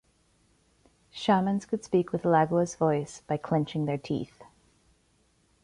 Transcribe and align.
Shamans 1.11 1.67
could 1.67 1.83
speak 1.83 2.11
with 2.11 2.23
Lagua's 2.23 2.73
voice 2.73 3.21
by 3.27 3.37
clenching 3.37 3.85
their 3.85 3.99
teeth. 3.99 4.41